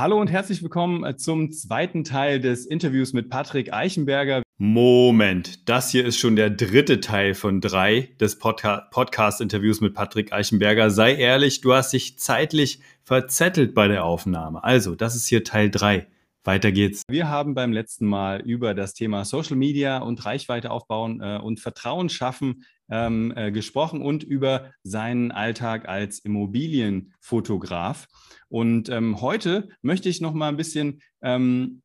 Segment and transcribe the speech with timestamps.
[0.00, 4.42] Hallo und herzlich willkommen äh, zum zweiten Teil des Interviews mit Patrick Eichenberger.
[4.56, 10.32] Moment, das hier ist schon der dritte Teil von drei des Podca Podcast-Interviews mit Patrick
[10.32, 10.88] Eichenberger.
[10.88, 14.64] Sei ehrlich, du hast dich zeitlich verzettelt bei der Aufnahme.
[14.64, 16.06] Also, das ist hier Teil drei.
[16.44, 17.02] Weiter geht's.
[17.08, 21.60] Wir haben beim letzten Mal über das Thema Social Media und Reichweite aufbauen äh, und
[21.60, 28.08] Vertrauen schaffen ähm, äh, gesprochen und über seinen Alltag als Immobilienfotograf.
[28.48, 31.82] Und ähm, heute möchte ich noch mal ein bisschen ähm,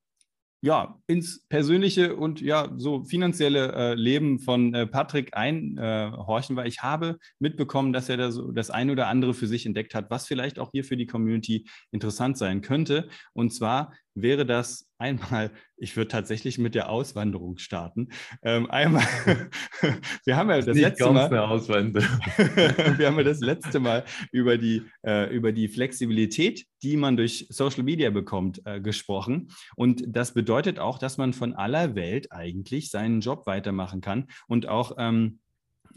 [0.62, 6.68] ja, ins persönliche und ja, so finanzielle äh, Leben von äh, Patrick einhorchen, äh, weil
[6.68, 10.10] ich habe mitbekommen, dass er da so das ein oder andere für sich entdeckt hat,
[10.10, 13.10] was vielleicht auch hier für die Community interessant sein könnte.
[13.34, 18.10] Und zwar wäre das einmal, ich würde tatsächlich mit der Auswanderung starten.
[18.42, 19.04] Ähm, einmal,
[20.26, 25.34] wir haben ja das letzte Mal, wir haben ja das letzte Mal über die, äh,
[25.36, 29.50] über die Flexibilität, die man durch Social Media bekommt, äh, gesprochen.
[29.76, 34.68] Und das bedeutet auch, dass man von aller Welt eigentlich seinen Job weitermachen kann und
[34.68, 35.40] auch ähm,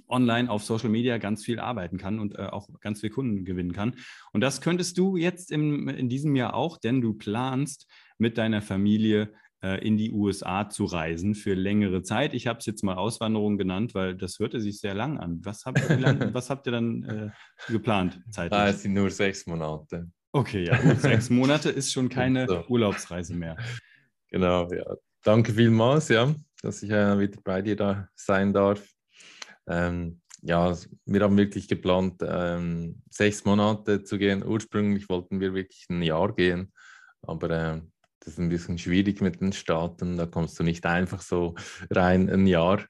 [0.08, 3.72] online auf Social Media ganz viel arbeiten kann und äh, auch ganz viel Kunden gewinnen
[3.72, 3.94] kann.
[4.32, 7.86] Und das könntest du jetzt im, in diesem Jahr auch, denn du planst
[8.18, 12.34] mit deiner Familie äh, in die USA zu reisen für längere Zeit.
[12.34, 15.40] Ich habe es jetzt mal Auswanderung genannt, weil das hörte sich sehr lang an.
[15.44, 17.30] Was habt ihr, lang, was habt ihr dann äh,
[17.72, 18.58] geplant zeitlich?
[18.58, 20.08] Ah, es sind nur sechs Monate.
[20.32, 21.00] Okay, ja, gut.
[21.00, 22.64] sechs Monate ist schon keine so.
[22.68, 23.56] Urlaubsreise mehr.
[24.30, 24.84] Genau, ja.
[25.24, 28.86] Danke vielmals, ja, dass ich äh, wieder bei dir da sein darf.
[29.66, 34.44] Ähm, ja, wir haben wirklich geplant, ähm, sechs Monate zu gehen.
[34.46, 36.72] Ursprünglich wollten wir wirklich ein Jahr gehen,
[37.22, 37.80] aber äh,
[38.28, 40.18] das ist ein bisschen schwierig mit den Staaten.
[40.18, 41.54] Da kommst du nicht einfach so
[41.90, 42.84] rein ein Jahr.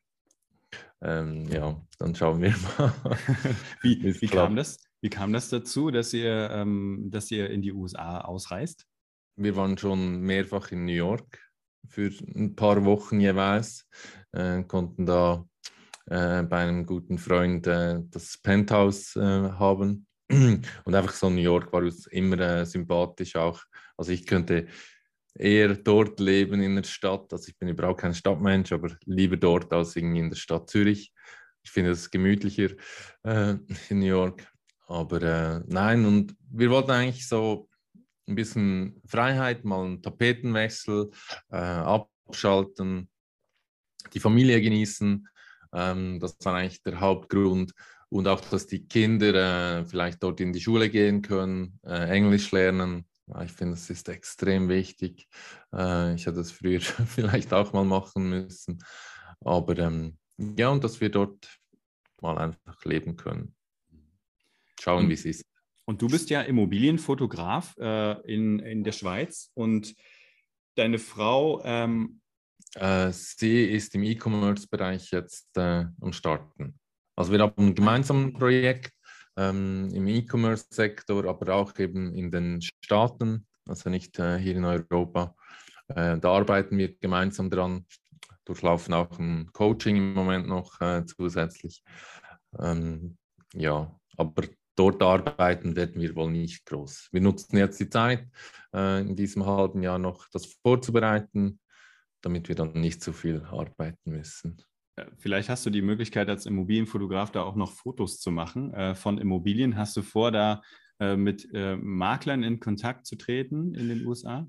[1.00, 2.92] Ähm, ja, dann schauen wir mal.
[3.82, 4.78] wie, wie kam das?
[5.00, 8.84] Wie kam das dazu, dass ihr, ähm, dass ihr in die USA ausreist?
[9.36, 11.38] Wir waren schon mehrfach in New York
[11.86, 13.86] für ein paar Wochen jeweils,
[14.32, 15.46] äh, konnten da
[16.06, 20.08] äh, bei einem guten Freund äh, das Penthouse äh, haben.
[20.28, 23.62] Und einfach so New York war uns immer äh, sympathisch auch.
[23.96, 24.66] Also ich könnte
[25.34, 27.32] eher dort leben in der Stadt.
[27.32, 31.12] Also ich bin überhaupt kein Stadtmensch, aber lieber dort als irgendwie in der Stadt Zürich.
[31.62, 32.70] Ich finde es gemütlicher
[33.24, 33.56] äh,
[33.88, 34.46] in New York.
[34.86, 37.68] Aber äh, nein, und wir wollten eigentlich so
[38.26, 41.10] ein bisschen Freiheit, mal einen Tapetenwechsel,
[41.50, 43.08] äh, abschalten,
[44.12, 45.28] die Familie genießen.
[45.72, 47.72] Ähm, das war eigentlich der Hauptgrund.
[48.10, 52.50] Und auch, dass die Kinder äh, vielleicht dort in die Schule gehen können, äh, Englisch
[52.52, 53.07] lernen,
[53.44, 55.28] ich finde, es ist extrem wichtig.
[55.72, 58.78] Äh, ich hätte das früher vielleicht auch mal machen müssen.
[59.40, 61.58] Aber ähm, ja, und dass wir dort
[62.20, 63.54] mal einfach leben können.
[64.80, 65.44] Schauen, wie es ist.
[65.84, 69.94] Und du bist ja Immobilienfotograf äh, in, in der Schweiz und
[70.74, 71.62] deine Frau.
[71.64, 72.20] Ähm
[72.74, 76.78] äh, sie ist im E-Commerce-Bereich jetzt äh, am Starten.
[77.16, 78.92] Also wir haben ein gemeinsames Projekt
[79.38, 85.36] ähm, im E-Commerce-Sektor, aber auch eben in den Staaten, also nicht äh, hier in Europa.
[85.88, 87.86] Äh, da arbeiten wir gemeinsam dran,
[88.44, 91.84] durchlaufen auch ein Coaching im Moment noch äh, zusätzlich.
[92.58, 93.16] Ähm,
[93.54, 94.42] ja, aber
[94.74, 97.08] dort arbeiten werden wir wohl nicht groß.
[97.12, 98.26] Wir nutzen jetzt die Zeit,
[98.74, 101.60] äh, in diesem halben Jahr noch das vorzubereiten,
[102.22, 104.60] damit wir dann nicht zu viel arbeiten müssen.
[105.18, 109.18] Vielleicht hast du die Möglichkeit, als Immobilienfotograf da auch noch Fotos zu machen äh, von
[109.18, 109.76] Immobilien.
[109.76, 110.62] Hast du vor, da
[111.00, 114.48] äh, mit äh, Maklern in Kontakt zu treten in den USA?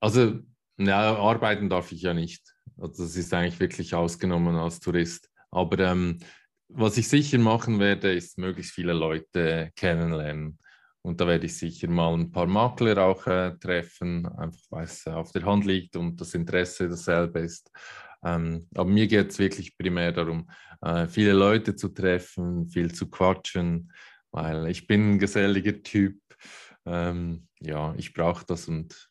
[0.00, 0.40] Also,
[0.78, 2.54] ja, arbeiten darf ich ja nicht.
[2.76, 5.30] Also, das ist eigentlich wirklich ausgenommen als Tourist.
[5.50, 6.18] Aber ähm,
[6.68, 10.58] was ich sicher machen werde, ist möglichst viele Leute kennenlernen.
[11.02, 15.06] Und da werde ich sicher mal ein paar Makler auch äh, treffen, einfach weil es
[15.06, 17.70] auf der Hand liegt und das Interesse dasselbe ist.
[18.24, 20.50] Ähm, aber mir geht es wirklich primär darum,
[20.80, 23.92] äh, viele Leute zu treffen, viel zu quatschen,
[24.30, 26.18] weil ich bin ein geselliger Typ.
[26.84, 29.10] Ähm, ja, ich brauche das und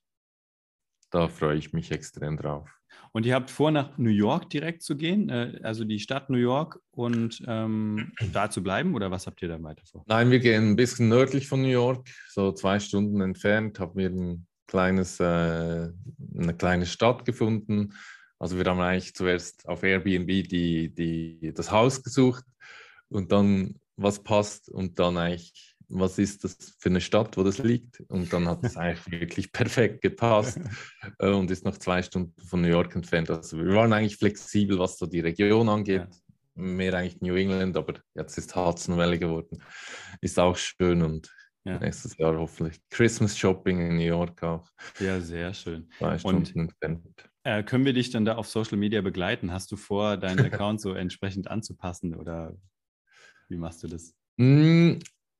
[1.12, 2.70] da freue ich mich extrem drauf.
[3.14, 6.38] Und ihr habt vor, nach New York direkt zu gehen, äh, also die Stadt New
[6.38, 10.04] York und ähm, da zu bleiben oder was habt ihr da weiter vor?
[10.08, 14.10] Nein, wir gehen ein bisschen nördlich von New York, so zwei Stunden entfernt, haben wir
[14.10, 17.94] ein kleines, äh, eine kleine Stadt gefunden,
[18.42, 22.44] also wir haben eigentlich zuerst auf Airbnb die, die, das Haus gesucht
[23.08, 27.60] und dann, was passt und dann eigentlich, was ist das für eine Stadt, wo das
[27.60, 28.00] liegt.
[28.08, 30.60] Und dann hat es eigentlich wirklich perfekt gepasst
[31.20, 33.30] äh, und ist noch zwei Stunden von New York entfernt.
[33.30, 36.08] Also wir waren eigentlich flexibel, was so die Region angeht.
[36.10, 36.18] Ja.
[36.56, 39.64] Mehr eigentlich New England, aber jetzt ist Hudson Valley geworden.
[40.20, 41.32] Ist auch schön und
[41.64, 41.78] ja.
[41.78, 42.82] nächstes Jahr hoffentlich.
[42.90, 44.68] Christmas Shopping in New York auch.
[45.00, 45.88] Ja, sehr schön.
[46.00, 47.31] Zwei Stunden entfernt.
[47.44, 49.52] Äh, können wir dich dann da auf Social Media begleiten?
[49.52, 52.56] Hast du vor, deinen Account so entsprechend anzupassen oder
[53.50, 54.14] wie machst du das?
[54.38, 55.00] Hm,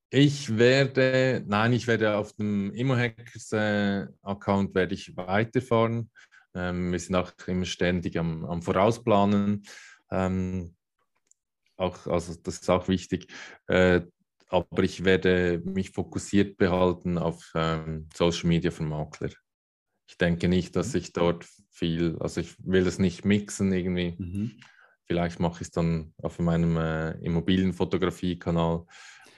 [0.10, 6.10] ich werde, nein, ich werde auf dem Immo-Hackers-Account werde ich weiterfahren.
[6.54, 9.64] Ähm, wir sind auch immer ständig am, am Vorausplanen.
[10.10, 10.76] Ähm,
[11.78, 13.28] auch, also das ist auch wichtig.
[13.68, 14.02] Äh,
[14.50, 19.30] aber ich werde mich fokussiert behalten auf ähm, Social Media für Makler.
[20.12, 21.00] Ich denke nicht, dass mhm.
[21.00, 24.16] ich dort viel, also ich will das nicht mixen irgendwie.
[24.18, 24.52] Mhm.
[25.06, 28.86] Vielleicht mache ich es dann auf meinem äh, Immobilienfotografie-Kanal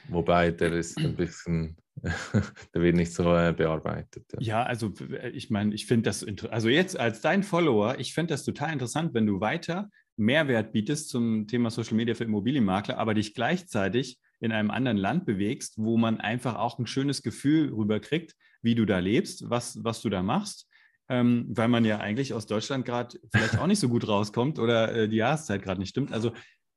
[0.10, 1.78] Wobei der ist ein bisschen,
[2.74, 4.26] der wird nicht so äh, bearbeitet.
[4.34, 4.94] Ja, ja also
[5.34, 9.14] ich meine, ich finde das, also jetzt als dein Follower, ich finde das total interessant,
[9.14, 14.52] wenn du weiter Mehrwert bietest zum Thema Social Media für Immobilienmakler, aber dich gleichzeitig in
[14.52, 19.00] einem anderen Land bewegst, wo man einfach auch ein schönes Gefühl rüberkriegt, wie du da
[19.00, 20.68] lebst, was, was du da machst.
[21.10, 24.94] Ähm, weil man ja eigentlich aus Deutschland gerade vielleicht auch nicht so gut rauskommt oder
[24.96, 26.14] äh, die Jahreszeit gerade nicht stimmt.
[26.14, 26.32] Also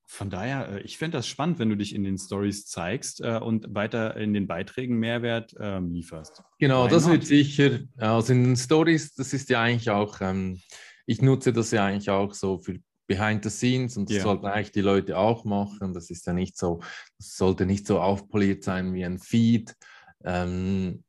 [0.04, 3.38] von daher, äh, ich fände das spannend, wenn du dich in den Stories zeigst äh,
[3.38, 6.42] und weiter in den Beiträgen Mehrwert ähm, lieferst.
[6.58, 7.12] Genau, Why das not?
[7.12, 7.80] wird sicher.
[7.96, 10.60] Also in den Stories, das ist ja eigentlich auch, ähm,
[11.06, 14.24] ich nutze das ja eigentlich auch so für Behind the Scenes und das yeah.
[14.24, 15.94] sollten eigentlich die Leute auch machen.
[15.94, 16.80] Das ist ja nicht so,
[17.18, 19.74] das sollte nicht so aufpoliert sein wie ein Feed.
[20.24, 21.04] Ähm,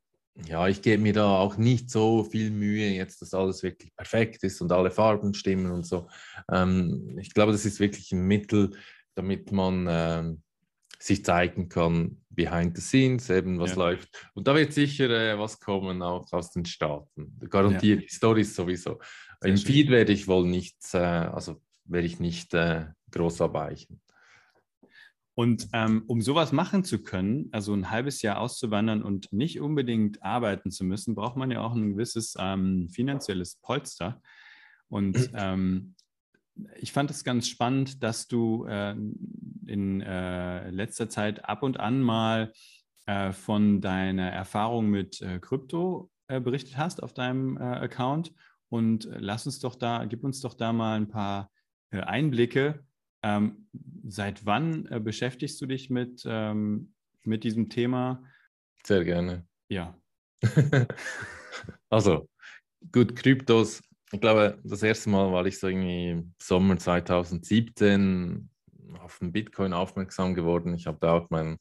[0.45, 4.43] ja, ich gebe mir da auch nicht so viel Mühe, jetzt, dass alles wirklich perfekt
[4.43, 6.07] ist und alle Farben stimmen und so.
[6.51, 8.71] Ähm, ich glaube, das ist wirklich ein Mittel,
[9.15, 10.43] damit man ähm,
[10.99, 13.77] sich zeigen kann, behind the scenes, eben was ja.
[13.77, 14.29] läuft.
[14.35, 17.39] Und da wird sicher äh, was kommen, auch aus den Staaten.
[17.49, 18.05] Garantiert, ja.
[18.05, 18.99] die Stories sowieso.
[19.41, 19.65] Sehr Im schön.
[19.65, 24.01] Feed werde ich wohl nichts, äh, also werde ich nicht äh, groß abweichen.
[25.37, 30.23] Und ähm, um sowas machen zu können, also ein halbes Jahr auszuwandern und nicht unbedingt
[30.23, 34.19] arbeiten zu müssen, braucht man ja auch ein gewisses ähm, finanzielles Polster.
[34.87, 35.93] Und ähm,
[36.79, 38.95] ich fand es ganz spannend, dass du äh,
[39.67, 42.51] in äh, letzter Zeit ab und an mal
[43.05, 48.33] äh, von deiner Erfahrung mit äh, Krypto äh, berichtet hast auf deinem äh, Account.
[48.69, 51.51] Und lass uns doch da, gib uns doch da mal ein paar
[51.91, 52.85] Einblicke,
[53.23, 53.67] ähm,
[54.07, 56.93] seit wann äh, beschäftigst du dich mit, ähm,
[57.23, 58.23] mit diesem Thema?
[58.85, 59.45] Sehr gerne.
[59.69, 59.99] Ja.
[61.89, 62.29] also,
[62.91, 63.81] gut, Kryptos.
[64.11, 68.49] Ich glaube, das erste Mal war ich so irgendwie Sommer 2017
[69.01, 70.73] auf den Bitcoin aufmerksam geworden.
[70.73, 71.57] Ich habe da auch meinen,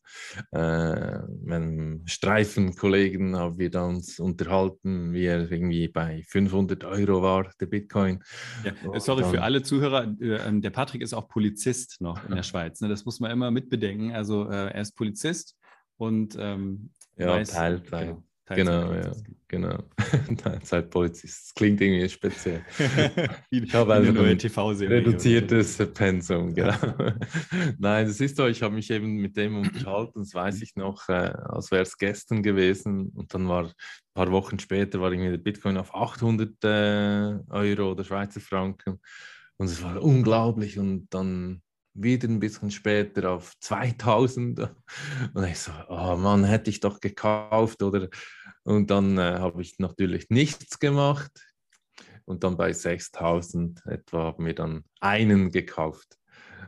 [0.52, 7.50] äh, meinen Streifenkollegen, haben wir da uns unterhalten, wie er irgendwie bei 500 Euro war,
[7.60, 8.22] der Bitcoin.
[8.64, 12.24] Ja, äh, sorry dann, für alle Zuhörer, äh, ähm, der Patrick ist auch Polizist noch
[12.28, 12.80] in der Schweiz.
[12.80, 12.88] Ne?
[12.88, 14.12] Das muss man immer mitbedenken.
[14.12, 15.56] Also äh, er ist Polizist
[15.96, 18.08] und ähm, ja, weiß, Teilzeit.
[18.08, 18.25] Genau.
[18.48, 19.12] Genau, ja,
[19.48, 19.78] genau.
[20.36, 21.48] Teilzeitpolizist.
[21.48, 22.64] Das klingt irgendwie speziell.
[23.50, 24.98] ich habe also eine neue TV-Serie.
[24.98, 25.86] Reduziertes so.
[25.86, 26.76] Pensum, genau.
[27.78, 31.08] Nein, das ist so, ich habe mich eben mit dem unterhalten, das weiß ich noch,
[31.08, 33.08] äh, als wäre es gestern gewesen.
[33.16, 33.72] Und dann war ein
[34.14, 39.00] paar Wochen später, war irgendwie der Bitcoin auf 800 äh, Euro oder Schweizer Franken.
[39.56, 40.78] Und es war unglaublich.
[40.78, 41.62] Und dann
[41.94, 44.70] wieder ein bisschen später auf 2000.
[45.34, 48.08] Und ich so, oh Mann, hätte ich doch gekauft oder.
[48.66, 51.30] Und dann äh, habe ich natürlich nichts gemacht.
[52.24, 56.18] Und dann bei 6000 etwa haben wir dann einen gekauft.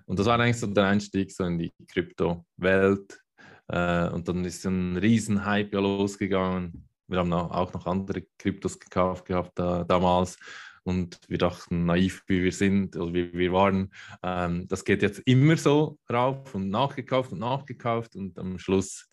[0.06, 3.20] Und das war eigentlich so der Einstieg so in die Kryptowelt.
[3.66, 6.88] Äh, und dann ist ein Riesenhype ja losgegangen.
[7.08, 10.38] Wir haben auch noch andere Kryptos gekauft gehabt da, damals.
[10.84, 13.92] Und wir dachten, naiv wie wir sind oder wie wir waren,
[14.22, 18.14] ähm, das geht jetzt immer so rauf und nachgekauft und nachgekauft.
[18.14, 19.08] Und am Schluss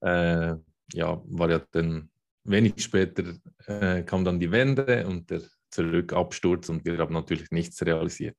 [0.00, 0.54] äh,
[0.92, 2.10] ja, war ja dann
[2.44, 3.34] wenig später
[3.66, 8.36] äh, kam dann die Wende und der Zurückabsturz und wir haben natürlich nichts realisiert.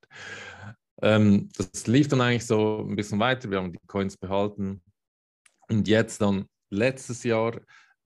[1.02, 3.50] Ähm, das lief dann eigentlich so ein bisschen weiter.
[3.50, 4.82] Wir haben die Coins behalten.
[5.70, 7.60] Und jetzt dann letztes Jahr,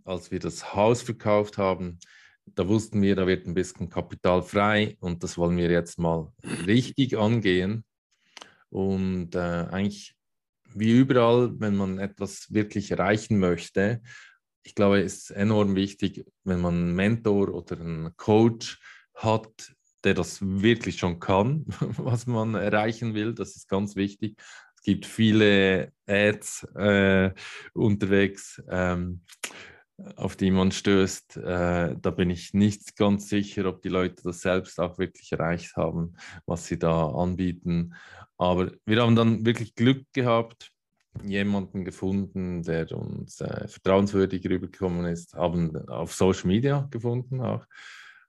[0.04, 2.00] als wir das Haus verkauft haben,
[2.46, 6.32] da wussten wir, da wird ein bisschen Kapital frei und das wollen wir jetzt mal
[6.68, 7.84] richtig angehen.
[8.70, 9.40] Und äh,
[9.72, 10.16] eigentlich
[10.74, 14.02] wie überall, wenn man etwas wirklich erreichen möchte,
[14.66, 18.80] ich glaube, es ist enorm wichtig, wenn man einen Mentor oder einen Coach
[19.14, 21.66] hat, der das wirklich schon kann,
[21.98, 23.34] was man erreichen will.
[23.34, 24.38] Das ist ganz wichtig.
[24.76, 27.32] Es gibt viele Ads äh,
[27.74, 28.62] unterwegs.
[28.70, 29.22] Ähm,
[30.18, 31.38] auf die man stößt.
[31.38, 35.78] Äh, da bin ich nicht ganz sicher, ob die Leute das selbst auch wirklich erreicht
[35.78, 37.94] haben, was sie da anbieten.
[38.38, 40.74] Aber wir haben dann wirklich Glück gehabt,
[41.24, 47.66] jemanden gefunden, der uns äh, vertrauenswürdig rübergekommen ist, haben auf Social Media gefunden auch.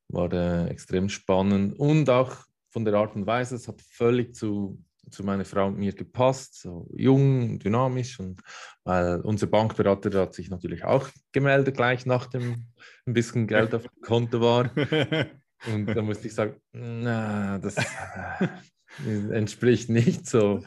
[0.08, 2.36] War äh, extrem spannend und auch
[2.70, 6.60] von der Art und Weise, es hat völlig zu, zu meiner Frau und mir gepasst,
[6.60, 8.40] so jung, dynamisch und
[8.84, 12.66] weil unser Bankberater hat sich natürlich auch gemeldet gleich nachdem
[13.06, 14.70] ein bisschen Geld auf dem Konto war.
[15.66, 18.48] Und da musste ich sagen, na, das äh,
[19.32, 20.62] entspricht nicht so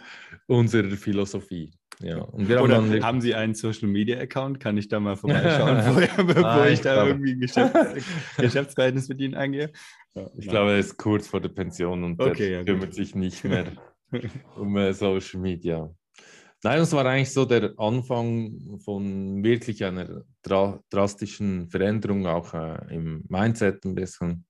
[0.47, 1.71] unserer Philosophie.
[2.01, 2.19] Ja.
[2.21, 4.59] Und wir Oder haben, haben Sie einen Social Media Account?
[4.59, 7.09] Kann ich da mal vorbeischauen, bevor ah, ich, ich da glaube.
[7.09, 8.05] irgendwie ein Geschäfts
[8.37, 9.71] Geschäftsverhältnis mit Ihnen eingehe?
[10.15, 13.43] Ja, ich glaube, er ist kurz vor der Pension und okay, ja, kümmert sich nicht
[13.43, 13.73] mehr
[14.55, 15.93] um Social Media.
[16.61, 22.93] Nein, das war eigentlich so der Anfang von wirklich einer dra drastischen Veränderung, auch äh,
[22.93, 24.45] im Mindset ein bisschen.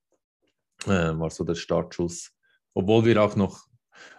[0.86, 2.32] Äh, war so der Startschuss.
[2.74, 3.68] Obwohl wir auch noch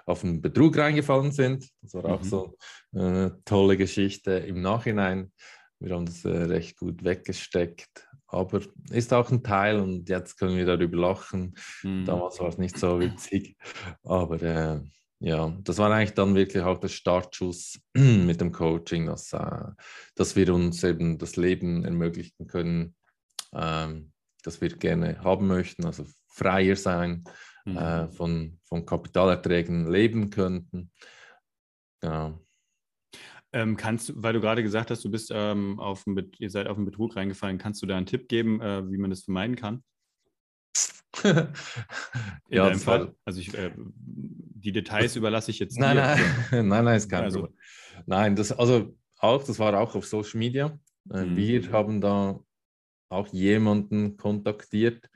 [0.07, 1.69] auf einen Betrug reingefallen sind.
[1.83, 2.29] Das war auch mhm.
[2.29, 2.57] so
[2.93, 5.33] eine tolle Geschichte im Nachhinein.
[5.79, 8.07] Wir haben das äh, recht gut weggesteckt.
[8.27, 8.61] Aber
[8.91, 11.57] ist auch ein Teil und jetzt können wir darüber lachen.
[11.83, 12.05] Mhm.
[12.05, 13.57] Damals war es nicht so witzig.
[14.05, 14.81] Aber äh,
[15.21, 19.67] ja, das war eigentlich dann wirklich auch der Startschuss mit dem Coaching, dass, äh,
[20.15, 22.95] dass wir uns eben das Leben ermöglichen können,
[23.53, 27.25] ähm, das wir gerne haben möchten, also freier sein,
[27.65, 27.77] mhm.
[27.77, 30.91] äh, von, von Kapitalerträgen leben könnten.
[32.01, 32.39] Genau.
[33.53, 36.77] Ähm, kannst weil du gerade gesagt hast, du bist ähm, auf einen, ihr seid auf
[36.77, 39.83] einen Betrug reingefallen, kannst du da einen Tipp geben, äh, wie man das vermeiden kann?
[42.49, 43.15] ja, Fall.
[43.25, 46.03] Also ich, äh, die Details überlasse ich jetzt nein, dir.
[46.03, 47.49] Nein, nein, nein, ist kein also.
[48.07, 50.79] Nein, das also auch, das war auch auf Social Media.
[51.13, 51.37] Äh, mhm.
[51.37, 52.41] Wir haben da
[53.09, 55.11] auch jemanden kontaktiert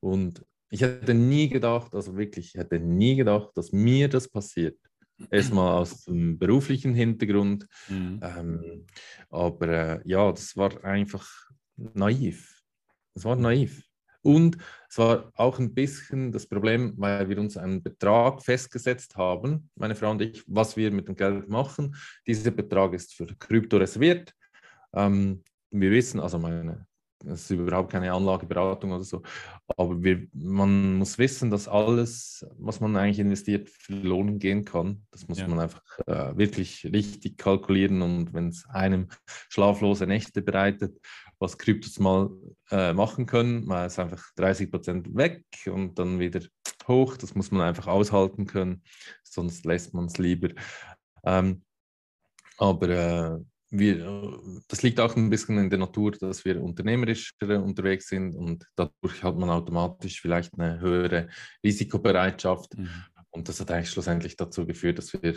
[0.00, 4.78] und ich hätte nie gedacht, also wirklich, ich hätte nie gedacht, dass mir das passiert.
[5.30, 7.66] Erstmal aus dem beruflichen Hintergrund.
[7.88, 8.20] Mhm.
[8.22, 8.86] Ähm,
[9.28, 11.28] aber äh, ja, das war einfach
[11.76, 12.62] naiv.
[13.14, 13.82] Es war naiv.
[14.22, 14.56] Und
[14.88, 19.94] es war auch ein bisschen das Problem, weil wir uns einen Betrag festgesetzt haben, meine
[19.94, 21.94] Frau und ich, was wir mit dem Geld machen.
[22.26, 24.32] Dieser Betrag ist für Krypto reserviert.
[24.94, 26.86] Ähm, wir wissen, also meine
[27.26, 29.22] es ist überhaupt keine Anlageberatung oder so.
[29.76, 35.06] Aber wir, man muss wissen, dass alles, was man eigentlich investiert, verloren gehen kann.
[35.10, 35.48] Das muss ja.
[35.48, 38.02] man einfach äh, wirklich richtig kalkulieren.
[38.02, 39.08] Und wenn es einem
[39.48, 40.98] schlaflose Nächte bereitet,
[41.38, 42.30] was Kryptos mal
[42.70, 46.40] äh, machen können, mal ist einfach 30 Prozent weg und dann wieder
[46.86, 47.16] hoch.
[47.16, 48.82] Das muss man einfach aushalten können,
[49.22, 50.50] sonst lässt man es lieber.
[51.24, 51.64] Ähm,
[52.58, 53.38] aber äh,
[53.72, 54.38] wir,
[54.68, 59.22] das liegt auch ein bisschen in der Natur, dass wir unternehmerisch unterwegs sind und dadurch
[59.22, 61.28] hat man automatisch vielleicht eine höhere
[61.64, 62.76] Risikobereitschaft.
[62.76, 62.90] Mhm.
[63.30, 65.36] Und das hat eigentlich schlussendlich dazu geführt, dass wir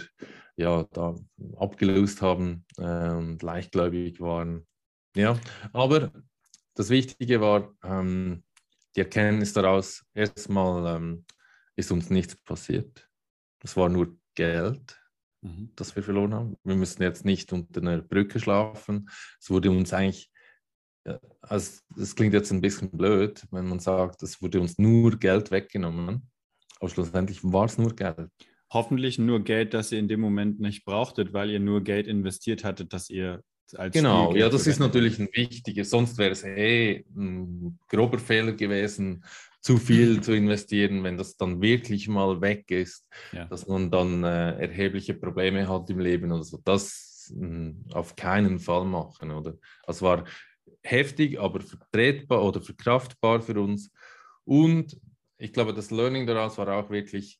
[0.58, 1.15] ja da
[1.56, 4.68] abgelöst haben äh, und leichtgläubig waren.
[5.15, 5.39] Ja,
[5.72, 6.12] aber
[6.74, 8.44] das Wichtige war ähm,
[8.98, 11.25] die Erkenntnis daraus, erstmal ähm,
[11.77, 13.10] ist uns nichts passiert.
[13.63, 15.01] Es war nur Geld,
[15.45, 15.69] Mhm.
[15.75, 16.57] das wir verloren haben.
[16.63, 19.07] Wir müssen jetzt nicht unter einer Brücke schlafen.
[19.39, 20.31] Es wurde uns eigentlich,
[21.41, 25.51] also das klingt jetzt ein bisschen blöd, wenn man sagt, es wurde uns nur Geld
[25.51, 26.31] weggenommen.
[26.79, 28.31] Aber schlussendlich war es nur Geld.
[28.73, 32.63] Hoffentlich nur Geld, das ihr in dem Moment nicht brauchtet, weil ihr nur Geld investiert
[32.63, 33.43] hattet, das ihr
[33.91, 35.89] Genau, ja, das ist natürlich ein wichtiges.
[35.89, 39.24] Sonst wäre es eh ein grober Fehler gewesen,
[39.60, 43.45] zu viel zu investieren, wenn das dann wirklich mal weg ist, ja.
[43.45, 46.60] dass man dann äh, erhebliche Probleme hat im Leben oder so.
[46.63, 49.55] Das mh, hm, auf keinen Fall machen, oder?
[49.88, 50.25] Es war
[50.84, 53.91] heftig, aber vertretbar oder verkraftbar für uns.
[54.43, 55.00] Und
[55.38, 57.39] ich glaube, das Learning daraus war auch wirklich,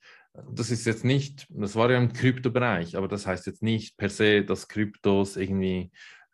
[0.52, 4.10] das ist jetzt nicht, das war ja im Kryptobereich, aber das heißt jetzt nicht per
[4.10, 5.92] se, dass Kryptos irgendwie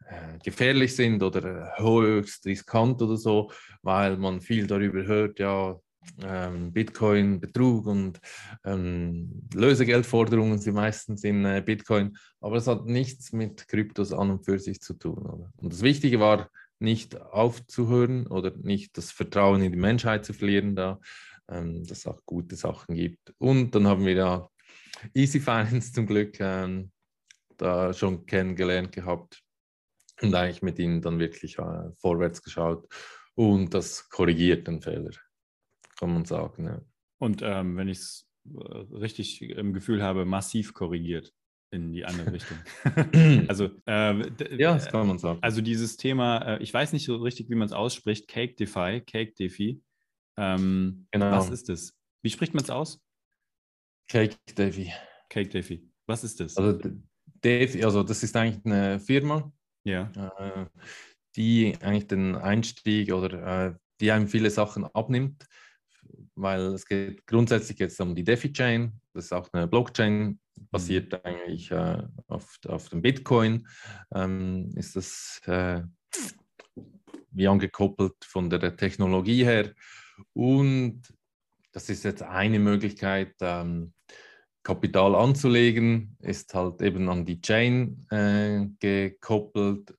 [0.08, 5.80] äh, gefährlich sind oder höchst riskant oder so, weil man viel darüber hört, ja,
[6.24, 8.20] ähm, Bitcoin, Betrug und
[8.66, 14.44] ähm, Lösegeldforderungen sind meistens in äh, Bitcoin, aber es hat nichts mit Kryptos an und
[14.44, 15.20] für sich zu tun.
[15.20, 15.52] Oder?
[15.58, 16.50] Und das Wichtige war,
[16.82, 21.00] nicht aufzuhören oder nicht das Vertrauen in die Menschheit zu verlieren, da
[21.52, 23.34] ähm, dass es auch gute Sachen gibt.
[23.38, 24.50] Und dann haben wir ja
[25.14, 26.92] Easy Finance zum Glück ähm,
[27.58, 29.44] da schon kennengelernt gehabt
[30.22, 32.88] und eigentlich mit ihnen dann wirklich äh, vorwärts geschaut
[33.36, 35.12] und das korrigiert den Fehler,
[35.98, 36.66] kann man sagen.
[36.66, 36.82] Ja.
[37.20, 41.34] Und ähm, wenn ich es äh, richtig im Gefühl habe, massiv korrigiert
[41.72, 42.58] in die andere Richtung.
[43.48, 45.40] also äh, ja, das kann man sagen.
[45.42, 49.02] Also dieses Thema, äh, ich weiß nicht so richtig, wie man es ausspricht, Cake Defy,
[49.02, 49.82] Cake Defi.
[50.42, 51.32] Ähm, genau.
[51.32, 51.94] Was ist das?
[52.24, 53.00] Wie spricht man es aus?
[54.10, 54.92] Cake Defi.
[55.30, 55.88] Cake Defi.
[56.08, 56.58] Was ist das?
[56.58, 56.80] Also
[57.44, 59.52] DeFi, also das ist eigentlich eine Firma,
[59.84, 60.12] ja.
[60.40, 60.66] äh,
[61.36, 65.48] die eigentlich den Einstieg oder äh, die einem viele Sachen abnimmt,
[66.36, 70.40] weil es geht grundsätzlich jetzt um die DeFi-Chain, das ist auch eine Blockchain,
[70.72, 71.20] basiert mhm.
[71.24, 73.68] eigentlich äh, auf, auf dem Bitcoin,
[74.14, 75.84] ähm, ist das äh,
[77.32, 79.74] wie angekoppelt von der Technologie her
[80.34, 81.02] und
[81.72, 83.94] das ist jetzt eine Möglichkeit, ähm,
[84.64, 89.96] Kapital anzulegen, ist halt eben an die Chain äh, gekoppelt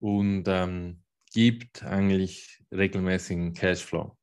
[0.00, 4.16] und ähm, gibt eigentlich regelmäßigen Cashflow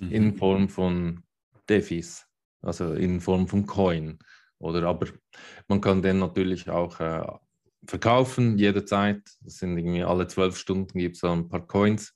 [0.00, 0.10] mhm.
[0.10, 1.22] in Form von
[1.68, 2.26] Defis,
[2.60, 4.18] also in Form von Coin.
[4.58, 5.08] Oder aber
[5.68, 7.26] man kann den natürlich auch äh,
[7.86, 9.22] verkaufen jederzeit.
[9.40, 12.14] Das sind irgendwie alle zwölf Stunden gibt es ein paar Coins.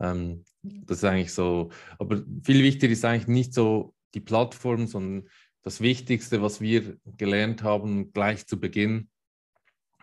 [0.00, 1.70] Ähm, das ist eigentlich so.
[1.98, 5.28] Aber viel wichtiger ist eigentlich nicht so die Plattform, sondern
[5.62, 9.08] das Wichtigste, was wir gelernt haben gleich zu Beginn,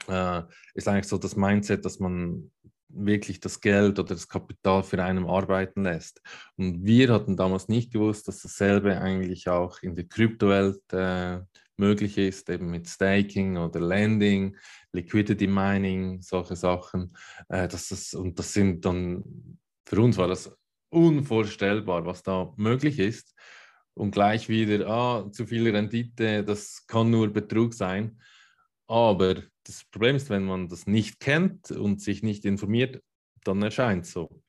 [0.07, 0.43] äh,
[0.73, 2.51] ist eigentlich so das Mindset, dass man
[2.89, 6.21] wirklich das Geld oder das Kapital für einen arbeiten lässt.
[6.55, 11.39] Und wir hatten damals nicht gewusst, dass dasselbe eigentlich auch in der Kryptowelt äh,
[11.77, 14.55] möglich ist, eben mit Staking oder Lending,
[14.93, 17.15] Liquidity Mining, solche Sachen.
[17.49, 19.54] Äh, dass das, und das sind dann,
[19.85, 20.51] für uns war das
[20.89, 23.33] unvorstellbar, was da möglich ist.
[23.93, 28.19] Und gleich wieder, ah, zu viel Rendite, das kann nur Betrug sein.
[28.87, 33.01] Aber das Problem ist, wenn man das nicht kennt und sich nicht informiert,
[33.43, 34.41] dann erscheint es so.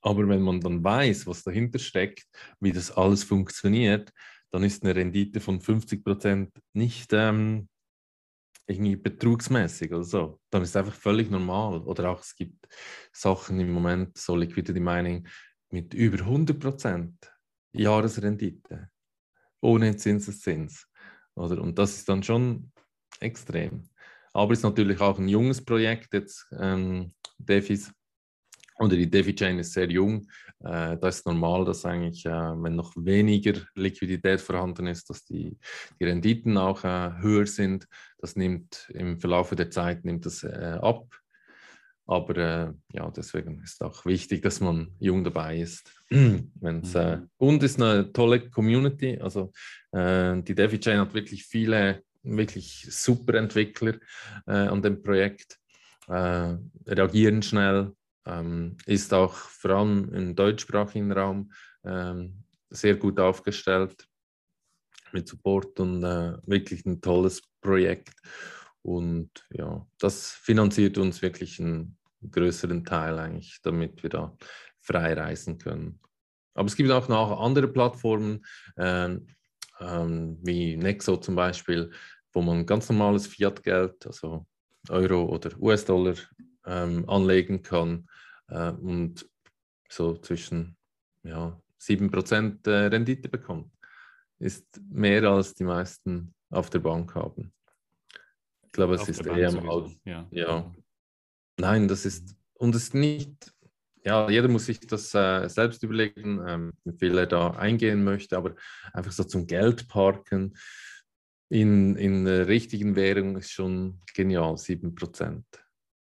[0.00, 2.26] Aber wenn man dann weiß, was dahinter steckt,
[2.60, 4.12] wie das alles funktioniert,
[4.50, 7.68] dann ist eine Rendite von 50 Prozent nicht ähm,
[8.66, 10.40] irgendwie betrugsmäßig oder so.
[10.50, 11.80] Dann ist es einfach völlig normal.
[11.82, 12.66] Oder auch es gibt
[13.12, 15.26] Sachen im Moment, so Liquidity Mining,
[15.70, 17.32] mit über 100 Prozent
[17.72, 18.90] Jahresrendite,
[19.60, 20.86] ohne Zinseszins.
[21.34, 21.60] Oder?
[21.60, 22.72] Und das ist dann schon
[23.20, 23.88] extrem.
[24.32, 27.92] Aber es ist natürlich auch ein junges Projekt jetzt, ähm, Defis,
[28.78, 30.26] oder die DeFi-Chain ist sehr jung.
[30.60, 35.56] Äh, da ist normal, dass eigentlich, äh, wenn noch weniger Liquidität vorhanden ist, dass die,
[36.00, 37.86] die Renditen auch äh, höher sind.
[38.18, 41.06] Das nimmt im Verlauf der Zeit nimmt das äh, ab.
[42.08, 45.92] Aber äh, ja, deswegen ist auch wichtig, dass man jung dabei ist.
[46.10, 47.30] Wenn's, äh, mhm.
[47.36, 49.18] und ist eine tolle Community.
[49.20, 49.52] Also
[49.94, 53.94] die DeFi-Chain hat wirklich viele wirklich super Entwickler
[54.44, 55.58] an dem Projekt,
[56.06, 57.95] reagieren schnell,
[58.26, 61.52] ähm, ist auch vor allem im deutschsprachigen Raum
[61.84, 64.06] ähm, sehr gut aufgestellt
[65.12, 68.10] mit Support und äh, wirklich ein tolles Projekt.
[68.82, 71.96] Und ja, das finanziert uns wirklich einen
[72.30, 74.36] größeren Teil eigentlich, damit wir da
[74.80, 76.00] frei reisen können.
[76.54, 78.44] Aber es gibt auch noch andere Plattformen,
[78.76, 79.16] äh,
[79.80, 81.90] ähm, wie Nexo zum Beispiel,
[82.32, 84.46] wo man ganz normales Fiat-Geld, also
[84.88, 86.14] Euro oder US-Dollar,
[86.66, 88.08] ähm, anlegen kann
[88.48, 89.28] äh, und
[89.88, 90.76] so zwischen
[91.22, 93.72] ja, 7% äh, Rendite bekommt.
[94.38, 97.52] Ist mehr als die meisten auf der Bank haben.
[98.66, 99.90] Ich glaube, es auf ist eher mal.
[100.04, 100.26] Ja.
[100.30, 100.74] ja.
[101.58, 103.54] Nein, das ist, und es ist nicht,
[104.04, 108.36] ja, jeder muss sich das äh, selbst überlegen, ähm, wie viel er da eingehen möchte,
[108.36, 108.54] aber
[108.92, 110.54] einfach so zum Geld parken
[111.48, 115.42] in, in der richtigen Währung ist schon genial, 7%.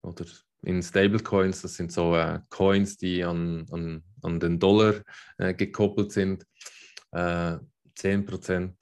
[0.03, 0.25] Oder
[0.61, 4.95] in Stablecoins, das sind so äh, Coins, die an, an, an den Dollar
[5.37, 6.45] äh, gekoppelt sind,
[7.11, 7.57] äh,
[7.97, 8.73] 10%.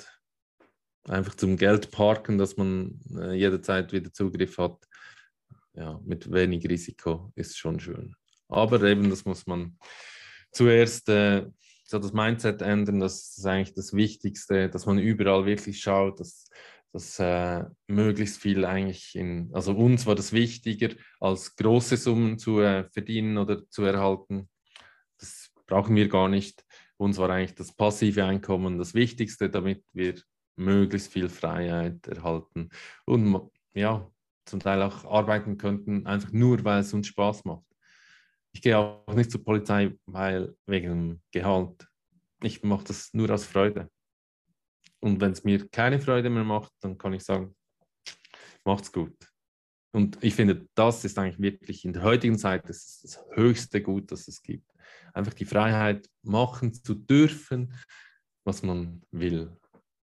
[1.08, 4.78] Einfach zum Geld parken, dass man äh, jederzeit wieder Zugriff hat.
[5.74, 8.16] Ja, mit wenig Risiko ist schon schön.
[8.50, 9.78] Aber eben, das muss man
[10.52, 11.48] zuerst äh,
[11.86, 16.50] so das Mindset ändern, das ist eigentlich das Wichtigste, dass man überall wirklich schaut, dass,
[16.94, 22.60] dass äh, möglichst viel eigentlich in, also uns war das wichtiger, als große Summen zu
[22.62, 24.50] äh, verdienen oder zu erhalten.
[25.18, 26.66] Das brauchen wir gar nicht.
[26.98, 30.16] Uns war eigentlich das passive Einkommen das Wichtigste, damit wir
[30.58, 32.70] möglichst viel Freiheit erhalten
[33.06, 34.12] und ja,
[34.46, 37.66] zum Teil auch arbeiten könnten, einfach nur, weil es uns Spaß macht.
[38.54, 41.88] Ich gehe auch nicht zur Polizei, weil wegen Gehalt.
[42.44, 43.90] Ich mache das nur aus Freude.
[45.02, 47.56] Und wenn es mir keine Freude mehr macht, dann kann ich sagen,
[48.64, 49.16] macht's gut.
[49.94, 54.12] Und ich finde, das ist eigentlich wirklich in der heutigen Zeit das, das höchste Gut,
[54.12, 54.72] das es gibt.
[55.14, 57.74] Einfach die Freiheit, machen zu dürfen,
[58.46, 59.58] was man will.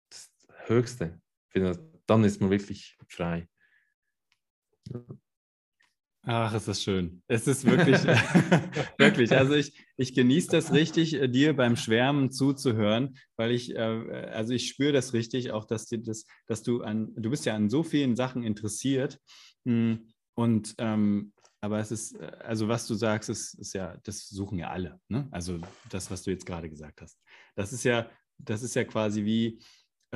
[0.09, 0.31] Das,
[0.67, 1.19] Höchste.
[1.47, 3.49] Ich finde, dann ist man wirklich frei.
[6.27, 7.21] Ach, es ist schön.
[7.27, 7.97] Es ist wirklich,
[8.97, 9.31] wirklich.
[9.31, 14.53] Also ich, ich genieße das richtig, äh, dir beim Schwärmen zuzuhören, weil ich, äh, also
[14.53, 17.69] ich spüre das richtig, auch dass, dir das, dass du an, du bist ja an
[17.69, 19.19] so vielen Sachen interessiert.
[19.65, 24.27] Hm, und ähm, aber es ist, äh, also was du sagst, ist, ist ja, das
[24.27, 24.99] suchen ja alle.
[25.07, 25.27] Ne?
[25.31, 25.59] Also
[25.89, 27.19] das, was du jetzt gerade gesagt hast.
[27.55, 29.59] Das ist ja, das ist ja quasi wie, äh,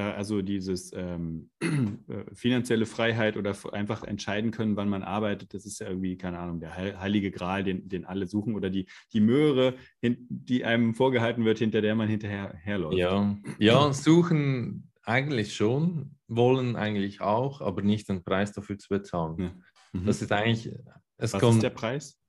[0.04, 5.80] also dieses ähm, äh, finanzielle Freiheit oder einfach entscheiden können, wann man arbeitet, das ist
[5.80, 9.76] ja irgendwie, keine Ahnung, der heilige Gral, den, den alle suchen oder die, die Möhre,
[10.02, 12.98] die einem vorgehalten wird, hinter der man hinterher herläuft.
[12.98, 19.40] Ja, ja suchen eigentlich schon, wollen eigentlich auch, aber nicht den Preis dafür zu bezahlen.
[19.40, 19.56] Ja.
[19.94, 20.06] Mhm.
[20.06, 20.74] Das ist eigentlich.
[21.18, 22.20] Was kommt, ist der Preis?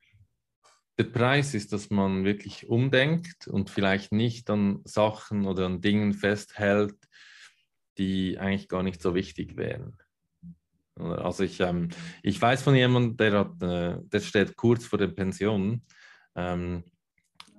[0.98, 6.12] Der Preis ist, dass man wirklich umdenkt und vielleicht nicht an Sachen oder an Dingen
[6.12, 6.96] festhält,
[8.00, 9.94] die eigentlich gar nicht so wichtig wären.
[10.96, 11.90] Also ich, ähm,
[12.22, 15.82] ich weiß von jemandem, der, hat, äh, der steht kurz vor der Pension,
[16.34, 16.82] ähm,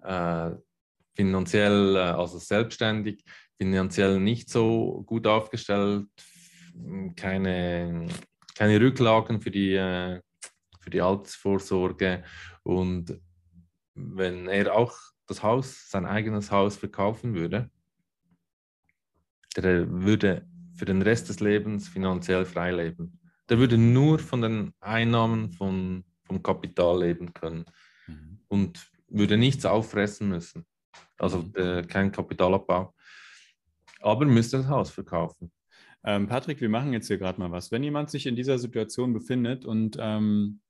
[0.04, 0.52] äh,
[1.16, 3.24] finanziell, äh, also selbstständig,
[3.58, 6.08] finanziell nicht so gut aufgestellt,
[7.16, 8.08] keine,
[8.56, 10.22] keine Rücklagen für die, äh,
[10.80, 12.24] für die Altersvorsorge
[12.64, 13.20] und
[13.94, 17.70] wenn er auch das Haus, sein eigenes Haus verkaufen würde,
[19.58, 23.20] der würde für den Rest des Lebens finanziell frei leben.
[23.50, 27.66] Der würde nur von den Einnahmen von, vom Kapital leben können
[28.08, 28.40] mhm.
[28.48, 30.66] und würde nichts auffressen müssen.
[31.18, 31.54] Also mhm.
[31.56, 32.94] äh, kein Kapitalabbau.
[34.02, 35.52] Aber müsste das Haus verkaufen.
[36.04, 37.72] Ähm, Patrick, wir machen jetzt hier gerade mal was.
[37.72, 40.62] Wenn jemand sich in dieser Situation befindet und ähm,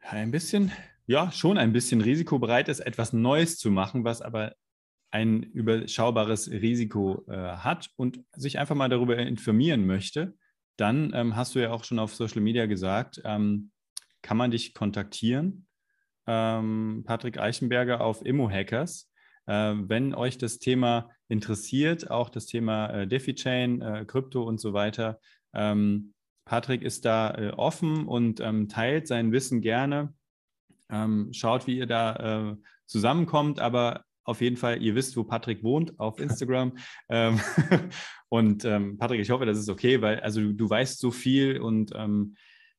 [0.00, 0.72] ein bisschen,
[1.06, 4.54] ja, schon ein bisschen risikobereit ist, etwas Neues zu machen, was aber
[5.10, 10.34] ein überschaubares Risiko äh, hat und sich einfach mal darüber informieren möchte,
[10.76, 13.70] dann ähm, hast du ja auch schon auf Social Media gesagt, ähm,
[14.22, 15.66] kann man dich kontaktieren.
[16.26, 19.10] Ähm, Patrick Eichenberger auf Immo-Hackers.
[19.46, 24.72] Äh, wenn euch das Thema interessiert, auch das Thema äh, DeFi-Chain, äh, Krypto und so
[24.72, 25.18] weiter,
[25.52, 30.14] ähm, Patrick ist da äh, offen und ähm, teilt sein Wissen gerne.
[30.88, 35.62] Ähm, schaut, wie ihr da äh, zusammenkommt, aber auf jeden Fall, ihr wisst, wo Patrick
[35.62, 36.76] wohnt auf Instagram.
[37.08, 37.40] ähm,
[38.28, 41.58] und ähm, Patrick, ich hoffe, das ist okay, weil also du, du weißt so viel
[41.58, 42.36] und ähm,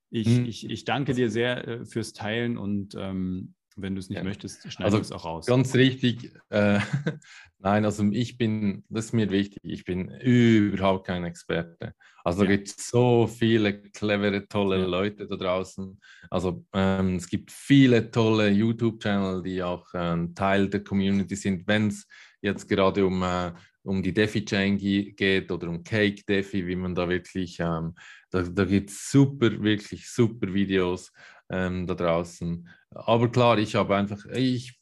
[0.09, 0.45] ich, hm.
[0.45, 4.23] ich, ich danke dir sehr äh, fürs Teilen und ähm, wenn du es nicht ja.
[4.23, 5.45] möchtest, schneiden also, wir es auch raus.
[5.45, 6.31] Ganz richtig.
[6.49, 6.79] Äh,
[7.60, 11.93] nein, also ich bin, das ist mir wichtig, ich bin überhaupt kein Experte.
[12.23, 12.49] Also ja.
[12.49, 14.86] da gibt es so viele clevere, tolle ja.
[14.86, 15.99] Leute da draußen.
[16.29, 21.88] Also ähm, es gibt viele tolle YouTube-Channel, die auch ähm, Teil der Community sind, wenn
[21.88, 22.07] es
[22.41, 23.51] jetzt gerade um, äh,
[23.84, 27.95] um die DeFi-Chain geht oder um Cake DeFi, wie man da wirklich, ähm,
[28.29, 31.12] da, da gibt es super, wirklich super Videos
[31.51, 32.67] ähm, da draußen.
[32.91, 34.79] Aber klar, ich habe einfach, ich,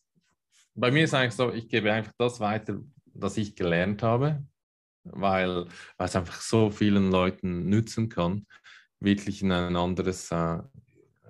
[0.75, 2.79] bei mir ist eigentlich so, ich gebe einfach das weiter,
[3.13, 4.45] was ich gelernt habe,
[5.03, 5.65] weil,
[5.97, 8.45] es einfach so vielen Leuten nützen kann,
[8.99, 10.59] wirklich in ein anderes, äh,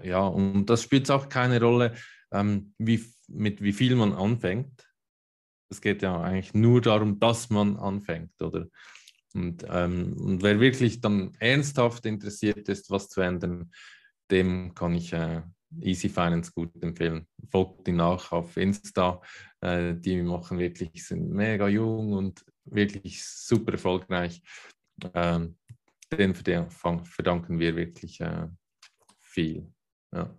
[0.04, 1.96] ja, und das spielt auch keine Rolle,
[2.32, 4.86] ähm, wie, mit wie viel man anfängt.
[5.70, 8.68] Es geht ja eigentlich nur darum, dass man anfängt, oder?
[9.36, 13.72] Und, ähm, und wer wirklich dann ernsthaft interessiert ist, was zu ändern,
[14.32, 15.42] dem kann ich äh,
[15.82, 17.28] Easy Finance gut empfehlen.
[17.50, 19.22] Folgt die nach auf Insta.
[19.62, 24.42] Äh, die machen wirklich, sind mega jung und wirklich super erfolgreich.
[25.14, 25.58] Ähm,
[26.12, 28.48] den verdanken wir wirklich äh,
[29.22, 29.72] viel.
[30.12, 30.36] Ja.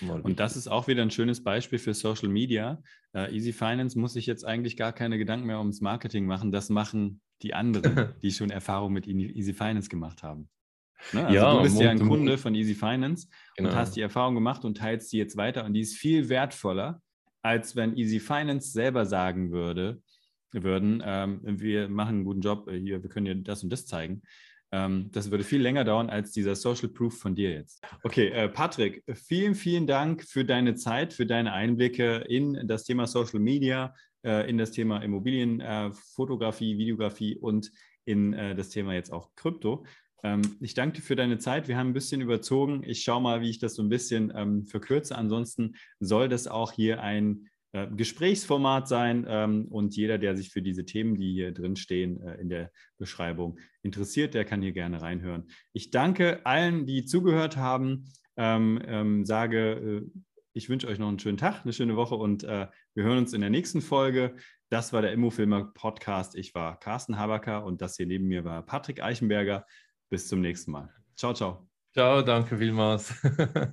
[0.00, 2.82] Und das ist auch wieder ein schönes Beispiel für Social Media.
[3.14, 6.50] Uh, Easy Finance muss sich jetzt eigentlich gar keine Gedanken mehr ums Marketing machen.
[6.50, 10.48] Das machen die anderen, die schon Erfahrung mit Easy Finance gemacht haben.
[11.12, 11.26] Ne?
[11.26, 13.70] Also ja, du bist ja ein Kunde von Easy Finance genau.
[13.70, 17.00] und hast die Erfahrung gemacht und teilst die jetzt weiter und die ist viel wertvoller,
[17.42, 20.00] als wenn Easy Finance selber sagen würde,
[20.52, 23.86] würden, ähm, wir machen einen guten Job äh, hier, wir können dir das und das
[23.86, 24.22] zeigen.
[24.70, 27.82] Ähm, das würde viel länger dauern als dieser Social Proof von dir jetzt.
[28.02, 33.06] Okay, äh, Patrick, vielen, vielen Dank für deine Zeit, für deine Einblicke in das Thema
[33.06, 37.70] Social Media, äh, in das Thema Immobilienfotografie, äh, Videografie und
[38.04, 39.84] in äh, das Thema jetzt auch Krypto.
[40.22, 41.68] Ähm, ich danke dir für deine Zeit.
[41.68, 42.82] Wir haben ein bisschen überzogen.
[42.84, 45.16] Ich schaue mal, wie ich das so ein bisschen ähm, verkürze.
[45.16, 50.60] Ansonsten soll das auch hier ein äh, Gesprächsformat sein ähm, und jeder, der sich für
[50.60, 55.00] diese Themen, die hier drin stehen, äh, in der Beschreibung interessiert, der kann hier gerne
[55.00, 55.48] reinhören.
[55.72, 58.04] Ich danke allen, die zugehört haben.
[58.36, 60.20] Ähm, ähm, sage, äh,
[60.54, 63.32] ich wünsche euch noch einen schönen Tag, eine schöne Woche und äh, wir hören uns
[63.32, 64.36] in der nächsten Folge.
[64.68, 66.34] Das war der Immofilmer Podcast.
[66.34, 69.66] Ich war Carsten Habacker und das hier neben mir war Patrick Eichenberger.
[70.12, 70.90] Bis zum nächsten Mal.
[71.16, 71.66] Ciao, ciao.
[71.94, 73.14] Ciao, danke vielmals.